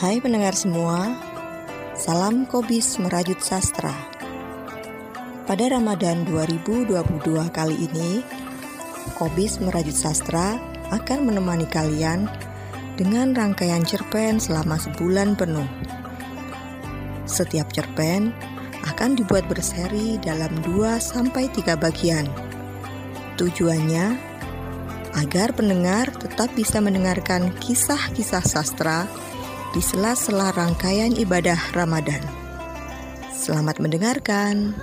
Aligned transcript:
Hai 0.00 0.16
pendengar 0.16 0.56
semua, 0.56 1.12
salam 1.92 2.48
Kobis 2.48 2.96
Merajut 2.96 3.36
Sastra. 3.44 3.92
Pada 5.44 5.76
Ramadan 5.76 6.24
2022 6.24 6.96
kali 7.52 7.76
ini, 7.84 8.24
Kobis 9.20 9.60
Merajut 9.60 9.92
Sastra 9.92 10.56
akan 10.88 11.28
menemani 11.28 11.68
kalian 11.68 12.32
dengan 12.96 13.36
rangkaian 13.36 13.84
cerpen 13.84 14.40
selama 14.40 14.80
sebulan 14.80 15.36
penuh. 15.36 15.68
Setiap 17.28 17.68
cerpen 17.68 18.32
akan 18.88 19.20
dibuat 19.20 19.44
berseri 19.52 20.16
dalam 20.24 20.64
2 20.64 20.96
sampai 20.96 21.52
3 21.52 21.76
bagian. 21.76 22.24
Tujuannya 23.36 24.16
agar 25.12 25.52
pendengar 25.52 26.08
tetap 26.16 26.48
bisa 26.56 26.80
mendengarkan 26.80 27.52
kisah-kisah 27.60 28.48
sastra 28.48 29.04
di 29.70 29.78
sela-sela 29.78 30.50
rangkaian 30.50 31.14
ibadah 31.14 31.58
Ramadan. 31.78 32.18
Selamat 33.30 33.78
mendengarkan. 33.78 34.74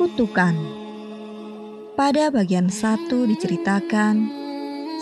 Kutukan 0.00 0.56
Pada 1.92 2.32
bagian 2.32 2.72
satu 2.72 3.28
diceritakan, 3.28 4.24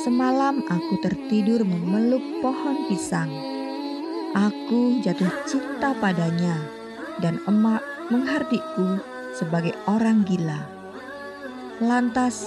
semalam 0.02 0.66
aku 0.66 0.98
tertidur 0.98 1.62
memeluk 1.62 2.22
pohon 2.42 2.90
pisang. 2.90 3.30
Aku 4.34 4.98
jatuh 4.98 5.30
cinta 5.46 5.94
padanya, 5.94 6.58
dan 7.22 7.38
emak 7.46 7.86
menghardikku 8.10 8.98
sebagai 9.38 9.72
orang 9.86 10.26
gila. 10.26 10.79
Lantas, 11.80 12.44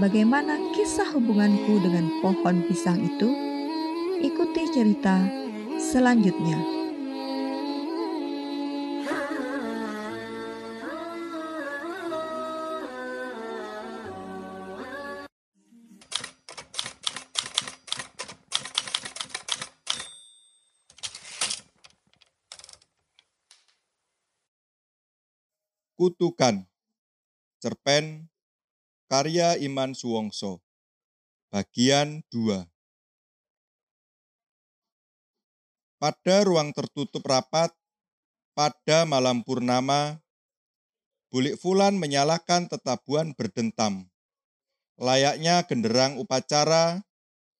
bagaimana 0.00 0.56
kisah 0.72 1.12
hubunganku 1.12 1.84
dengan 1.84 2.08
pohon 2.24 2.64
pisang 2.64 3.04
itu? 3.04 3.28
Ikuti 4.24 4.64
cerita 4.72 5.28
selanjutnya. 5.76 6.56
Kutukan 26.00 26.64
Cerpen 27.60 28.31
Karya 29.12 29.60
Iman 29.60 29.92
Suwongso 29.92 30.64
Bagian 31.52 32.24
2 32.32 32.64
Pada 36.00 36.36
ruang 36.48 36.72
tertutup 36.72 37.20
rapat, 37.28 37.76
pada 38.56 39.04
malam 39.04 39.44
purnama, 39.44 40.16
Bulik 41.28 41.60
Fulan 41.60 42.00
menyalakan 42.00 42.72
tetabuan 42.72 43.36
berdentam. 43.36 44.08
Layaknya 44.96 45.60
genderang 45.68 46.16
upacara, 46.16 47.04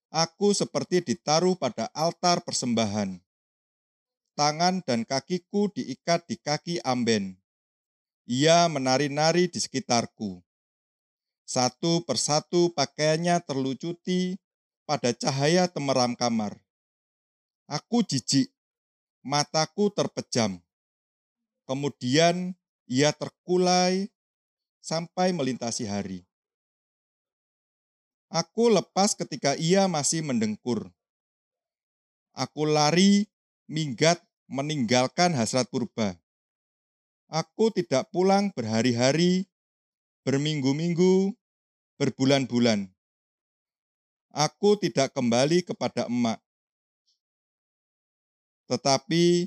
aku 0.08 0.56
seperti 0.56 1.04
ditaruh 1.04 1.60
pada 1.60 1.92
altar 1.92 2.40
persembahan. 2.48 3.20
Tangan 4.40 4.80
dan 4.88 5.04
kakiku 5.04 5.68
diikat 5.68 6.24
di 6.32 6.40
kaki 6.40 6.74
Amben. 6.80 7.36
Ia 8.24 8.72
menari-nari 8.72 9.52
di 9.52 9.60
sekitarku 9.60 10.40
satu 11.52 12.00
persatu 12.08 12.72
pakaiannya 12.72 13.36
terlucuti 13.44 14.40
pada 14.88 15.12
cahaya 15.12 15.68
temeram 15.68 16.16
kamar. 16.16 16.56
Aku 17.68 18.00
jijik, 18.00 18.48
mataku 19.20 19.92
terpejam. 19.92 20.64
Kemudian 21.68 22.56
ia 22.88 23.12
terkulai 23.12 24.08
sampai 24.80 25.36
melintasi 25.36 25.84
hari. 25.84 26.24
Aku 28.32 28.72
lepas 28.72 29.12
ketika 29.12 29.52
ia 29.60 29.84
masih 29.92 30.24
mendengkur. 30.24 30.88
Aku 32.32 32.64
lari, 32.64 33.28
minggat, 33.68 34.24
meninggalkan 34.48 35.36
hasrat 35.36 35.68
purba. 35.68 36.16
Aku 37.28 37.68
tidak 37.68 38.08
pulang 38.08 38.48
berhari-hari, 38.56 39.52
berminggu-minggu, 40.24 41.36
berbulan-bulan. 42.02 42.90
Aku 44.34 44.74
tidak 44.74 45.14
kembali 45.14 45.62
kepada 45.62 46.10
emak. 46.10 46.42
Tetapi 48.66 49.46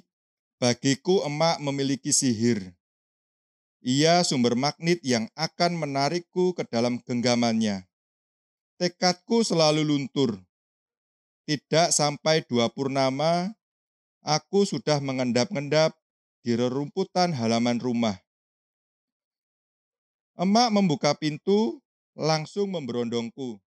bagiku 0.56 1.28
emak 1.28 1.60
memiliki 1.60 2.16
sihir. 2.16 2.72
Ia 3.84 4.24
sumber 4.24 4.56
magnet 4.56 5.04
yang 5.04 5.28
akan 5.36 5.76
menarikku 5.76 6.56
ke 6.56 6.64
dalam 6.72 7.04
genggamannya. 7.04 7.84
Tekadku 8.80 9.44
selalu 9.44 9.84
luntur. 9.84 10.40
Tidak 11.44 11.92
sampai 11.92 12.42
dua 12.48 12.72
purnama, 12.72 13.52
aku 14.24 14.64
sudah 14.66 14.98
mengendap-endap 15.04 15.94
di 16.42 16.58
rerumputan 16.58 17.36
halaman 17.36 17.78
rumah. 17.78 18.18
Emak 20.34 20.74
membuka 20.74 21.14
pintu 21.14 21.85
langsung 22.16 22.72
memberondongku. 22.72 23.60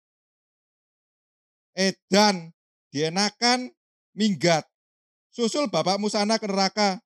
Edan, 1.77 2.55
dienakan, 2.89 3.69
minggat. 4.17 4.65
Susul 5.29 5.69
bapakmu 5.69 6.09
sana 6.09 6.41
ke 6.41 6.49
neraka. 6.49 6.97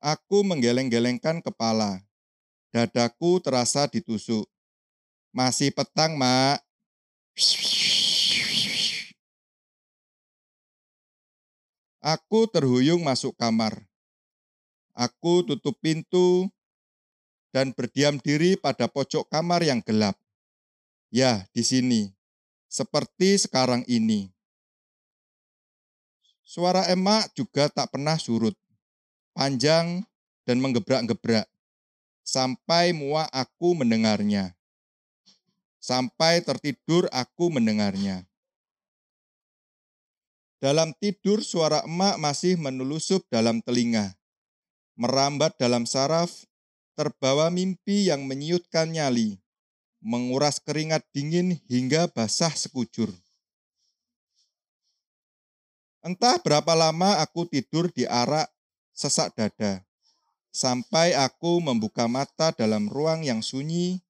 Aku 0.00 0.46
menggeleng-gelengkan 0.46 1.42
kepala. 1.44 2.00
Dadaku 2.72 3.42
terasa 3.42 3.90
ditusuk. 3.90 4.48
Masih 5.34 5.74
petang, 5.74 6.16
Mak. 6.16 6.64
Aku 12.00 12.46
terhuyung 12.48 13.02
masuk 13.02 13.34
kamar. 13.36 13.82
Aku 14.96 15.44
tutup 15.44 15.76
pintu 15.82 16.48
dan 17.56 17.72
berdiam 17.72 18.20
diri 18.20 18.52
pada 18.60 18.84
pojok 18.84 19.32
kamar 19.32 19.64
yang 19.64 19.80
gelap. 19.80 20.12
Ya, 21.08 21.48
di 21.56 21.64
sini, 21.64 22.12
seperti 22.68 23.40
sekarang 23.40 23.80
ini. 23.88 24.28
Suara 26.44 26.84
emak 26.92 27.32
juga 27.32 27.72
tak 27.72 27.96
pernah 27.96 28.20
surut, 28.20 28.52
panjang 29.32 30.04
dan 30.44 30.60
menggebrak-gebrak, 30.60 31.48
sampai 32.20 32.92
muak 32.92 33.32
aku 33.32 33.72
mendengarnya. 33.72 34.52
Sampai 35.80 36.44
tertidur 36.44 37.08
aku 37.08 37.48
mendengarnya. 37.48 38.28
Dalam 40.60 40.92
tidur 41.00 41.40
suara 41.40 41.80
emak 41.88 42.20
masih 42.20 42.60
menelusup 42.60 43.24
dalam 43.32 43.64
telinga, 43.64 44.12
merambat 44.98 45.56
dalam 45.56 45.86
saraf, 45.86 46.45
terbawa 46.96 47.52
mimpi 47.52 48.08
yang 48.08 48.24
menyiutkan 48.24 48.88
nyali, 48.88 49.36
menguras 50.00 50.56
keringat 50.64 51.04
dingin 51.12 51.60
hingga 51.68 52.08
basah 52.08 52.56
sekujur. 52.56 53.12
Entah 56.00 56.40
berapa 56.40 56.72
lama 56.72 57.20
aku 57.20 57.44
tidur 57.44 57.92
di 57.92 58.08
arak 58.08 58.48
sesak 58.96 59.36
dada, 59.36 59.84
sampai 60.56 61.12
aku 61.12 61.60
membuka 61.60 62.08
mata 62.08 62.48
dalam 62.56 62.88
ruang 62.88 63.20
yang 63.20 63.44
sunyi, 63.44 64.00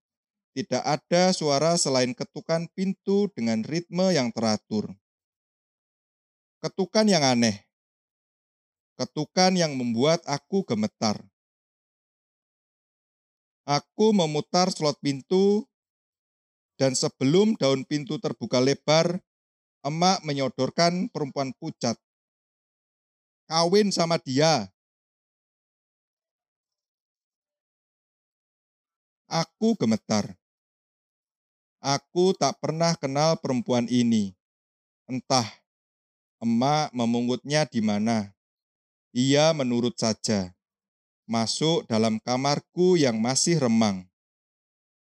tidak 0.55 0.87
ada 0.87 1.35
suara 1.35 1.75
selain 1.75 2.15
ketukan 2.15 2.71
pintu 2.71 3.27
dengan 3.35 3.67
ritme 3.67 4.15
yang 4.15 4.31
teratur. 4.31 4.95
Ketukan 6.63 7.11
yang 7.11 7.27
aneh, 7.27 7.67
ketukan 8.97 9.53
yang 9.59 9.77
membuat 9.77 10.25
aku 10.25 10.65
gemetar. 10.65 11.21
Aku 13.67 14.15
memutar 14.15 14.71
slot 14.71 14.95
pintu, 15.03 15.67
dan 16.79 16.95
sebelum 16.95 17.59
daun 17.59 17.83
pintu 17.83 18.15
terbuka 18.23 18.63
lebar, 18.63 19.19
emak 19.83 20.23
menyodorkan 20.23 21.11
perempuan 21.11 21.51
pucat. 21.59 21.99
Kawin 23.51 23.91
sama 23.91 24.23
dia. 24.23 24.71
Aku 29.27 29.75
gemetar. 29.75 30.39
Aku 31.83 32.35
tak 32.39 32.59
pernah 32.63 32.95
kenal 32.95 33.39
perempuan 33.43 33.91
ini. 33.91 34.35
Entah 35.11 35.47
emak 36.43 36.95
memungutnya 36.95 37.67
di 37.67 37.83
mana. 37.83 38.31
Ia 39.15 39.55
menurut 39.55 39.95
saja. 39.99 40.56
Masuk 41.27 41.85
dalam 41.91 42.23
kamarku 42.23 42.95
yang 42.95 43.19
masih 43.19 43.59
remang. 43.59 44.07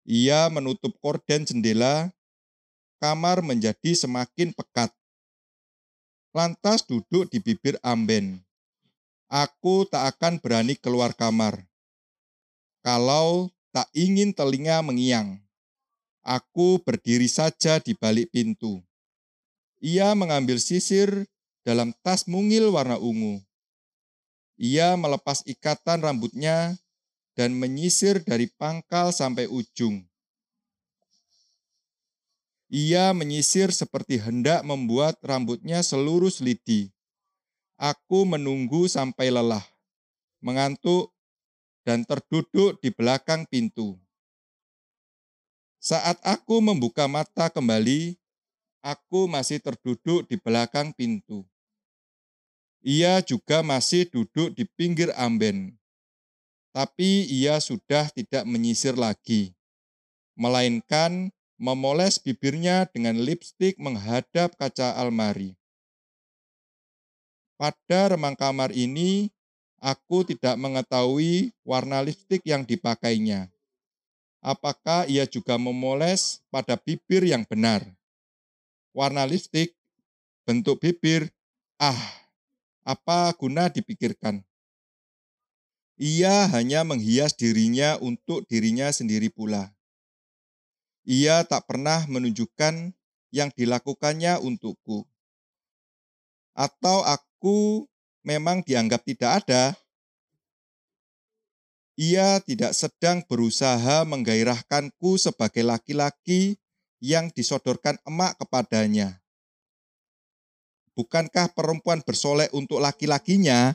Ia 0.07 0.47
menutup 0.49 0.95
korden 1.03 1.43
jendela, 1.45 2.15
kamar 3.03 3.43
menjadi 3.43 3.93
semakin 3.93 4.55
pekat. 4.55 4.95
Lantas 6.35 6.87
duduk 6.87 7.31
di 7.31 7.39
bibir 7.43 7.79
amben. 7.83 8.43
Aku 9.31 9.87
tak 9.91 10.15
akan 10.15 10.39
berani 10.39 10.79
keluar 10.79 11.15
kamar. 11.15 11.67
Kalau 12.85 13.51
tak 13.75 13.91
ingin 13.97 14.31
telinga 14.31 14.85
mengiang, 14.85 15.41
aku 16.23 16.79
berdiri 16.83 17.27
saja 17.27 17.83
di 17.83 17.97
balik 17.97 18.31
pintu. 18.31 18.79
Ia 19.83 20.15
mengambil 20.15 20.61
sisir 20.61 21.27
dalam 21.65 21.97
tas 22.05 22.29
mungil 22.29 22.71
warna 22.71 23.01
ungu. 23.01 23.41
Ia 24.55 24.95
melepas 24.95 25.43
ikatan 25.43 25.99
rambutnya 26.03 26.79
dan 27.35 27.55
menyisir 27.59 28.23
dari 28.23 28.47
pangkal 28.47 29.11
sampai 29.11 29.51
ujung. 29.51 30.07
Ia 32.71 33.15
menyisir 33.15 33.71
seperti 33.71 34.19
hendak 34.19 34.67
membuat 34.67 35.19
rambutnya 35.23 35.83
selurus 35.83 36.43
lidi. 36.43 36.91
Aku 37.75 38.23
menunggu 38.23 38.87
sampai 38.87 39.35
lelah, 39.35 39.63
mengantuk, 40.39 41.11
dan 41.85 42.07
terduduk 42.07 42.81
di 42.81 42.89
belakang 42.95 43.45
pintu. 43.51 43.99
Saat 45.85 46.17
aku 46.25 46.65
membuka 46.65 47.05
mata 47.05 47.53
kembali, 47.53 48.17
aku 48.81 49.29
masih 49.29 49.61
terduduk 49.61 50.25
di 50.31 50.41
belakang 50.41 50.97
pintu. 50.97 51.45
Ia 52.85 53.25
juga 53.25 53.65
masih 53.65 54.05
duduk 54.13 54.53
di 54.53 54.69
pinggir 54.69 55.09
amben, 55.17 55.73
tapi 56.77 57.25
ia 57.33 57.57
sudah 57.57 58.13
tidak 58.13 58.45
menyisir 58.45 58.93
lagi, 58.93 59.57
melainkan 60.37 61.33
memoles 61.57 62.21
bibirnya 62.21 62.85
dengan 62.93 63.17
lipstik 63.17 63.81
menghadap 63.81 64.53
kaca 64.61 65.01
almari. 65.01 65.57
Pada 67.57 68.13
remang 68.13 68.37
kamar 68.37 68.69
ini, 68.77 69.33
aku 69.81 70.29
tidak 70.29 70.61
mengetahui 70.61 71.57
warna 71.65 72.05
lipstik 72.05 72.45
yang 72.45 72.69
dipakainya. 72.69 73.49
Apakah 74.45 75.09
ia 75.09 75.25
juga 75.25 75.57
memoles 75.57 76.45
pada 76.53 76.77
bibir 76.77 77.25
yang 77.25 77.49
benar? 77.49 77.81
Warna 78.93 79.25
lipstik, 79.25 79.73
bentuk 80.45 80.85
bibir, 80.85 81.33
ah, 81.81 82.24
apa 82.85 83.33
guna 83.41 83.73
dipikirkan? 83.73 84.45
Ia 85.97 86.53
hanya 86.53 86.85
menghias 86.85 87.33
dirinya 87.33 87.97
untuk 87.99 88.45
dirinya 88.45 88.93
sendiri 88.93 89.33
pula. 89.33 89.73
Ia 91.09 91.49
tak 91.49 91.65
pernah 91.65 92.05
menunjukkan 92.05 92.93
yang 93.33 93.49
dilakukannya 93.57 94.37
untukku. 94.45 95.09
Atau 96.53 97.03
aku 97.03 97.89
memang 98.21 98.61
dianggap 98.61 99.01
tidak 99.09 99.33
ada. 99.45 99.65
Ia 101.97 102.43
tidak 102.45 102.77
sedang 102.77 103.25
berusaha 103.25 104.05
menggairahkanku 104.05 105.17
sebagai 105.17 105.63
laki-laki 105.65 106.59
yang 107.01 107.33
disodorkan 107.33 107.97
emak 108.05 108.37
kepadanya. 108.43 109.24
Bukankah 110.95 111.51
perempuan 111.51 112.07
bersolek 112.07 112.55
untuk 112.55 112.79
laki-lakinya? 112.79 113.75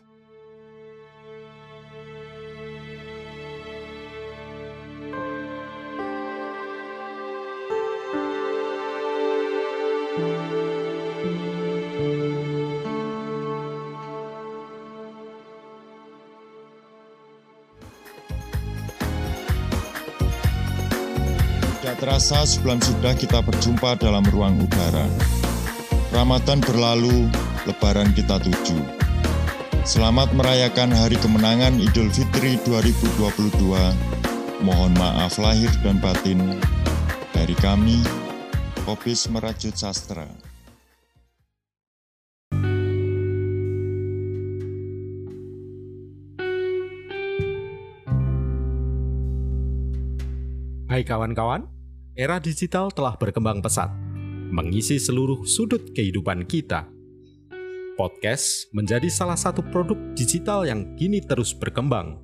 Tak 21.83 21.99
terasa 21.99 22.47
sebulan 22.47 22.79
sudah 22.79 23.11
kita 23.11 23.43
berjumpa 23.43 23.99
dalam 23.99 24.23
ruang 24.31 24.55
udara. 24.63 25.38
Ramadan 26.09 26.57
berlalu, 26.65 27.29
lebaran 27.69 28.09
kita 28.17 28.41
tuju. 28.41 28.81
Selamat 29.85 30.33
merayakan 30.33 30.89
hari 30.89 31.13
kemenangan 31.21 31.77
Idul 31.77 32.09
Fitri 32.09 32.57
2022. 32.65 33.61
Mohon 34.65 34.91
maaf 34.97 35.37
lahir 35.37 35.69
dan 35.85 36.01
batin 36.01 36.57
dari 37.29 37.53
kami, 37.53 38.01
Kopis 38.89 39.29
Merajut 39.29 39.77
Sastra. 39.77 40.25
Hai 50.89 51.05
kawan-kawan, 51.05 51.69
Era 52.17 52.41
digital 52.41 52.89
telah 52.91 53.15
berkembang 53.15 53.63
pesat, 53.63 53.93
mengisi 54.49 54.97
seluruh 54.97 55.45
sudut 55.45 55.93
kehidupan 55.93 56.49
kita. 56.49 56.89
Podcast 57.93 58.71
menjadi 58.73 59.05
salah 59.07 59.37
satu 59.37 59.61
produk 59.61 59.95
digital 60.17 60.65
yang 60.65 60.97
kini 60.97 61.21
terus 61.21 61.53
berkembang. 61.53 62.17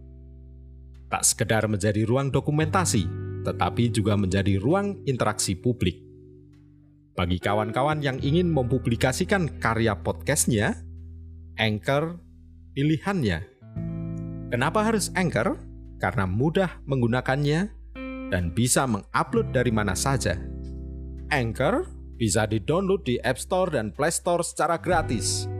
Tak 1.07 1.21
sekedar 1.21 1.69
menjadi 1.69 2.01
ruang 2.09 2.33
dokumentasi, 2.33 3.05
tetapi 3.45 3.93
juga 3.93 4.17
menjadi 4.17 4.57
ruang 4.57 5.05
interaksi 5.05 5.53
publik. 5.53 6.01
Bagi 7.15 7.39
kawan-kawan 7.39 8.01
yang 8.03 8.17
ingin 8.19 8.49
mempublikasikan 8.51 9.61
karya 9.61 9.95
podcastnya, 9.95 10.75
Anchor 11.55 12.19
pilihannya. 12.75 13.45
Kenapa 14.51 14.83
harus 14.83 15.13
Anchor? 15.15 15.55
Karena 16.01 16.27
mudah 16.27 16.83
menggunakannya 16.83 17.71
dan 18.33 18.51
bisa 18.51 18.83
mengupload 18.83 19.55
dari 19.55 19.71
mana 19.71 19.95
saja. 19.95 20.35
Anchor 21.31 21.94
bisa 22.15 22.47
di-download 22.47 23.03
di 23.03 23.15
App 23.21 23.37
Store 23.37 23.75
dan 23.75 23.91
Play 23.91 24.11
Store 24.11 24.43
secara 24.43 24.79
gratis. 24.79 25.54